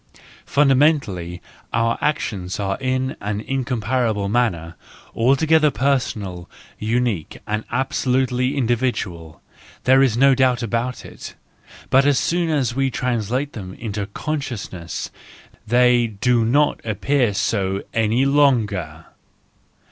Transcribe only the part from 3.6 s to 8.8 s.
parable manner altogether personal, unique and absolutely